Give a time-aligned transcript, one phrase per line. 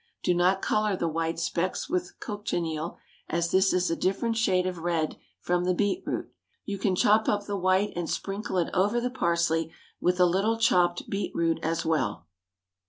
[0.23, 2.97] Do not colour the white specks with cochineal,
[3.29, 6.31] as this is a different shade of red from the beet root.
[6.65, 10.57] You can chop up the white and sprinkle it over the parsley with a little
[10.57, 12.25] chopped beet root as well.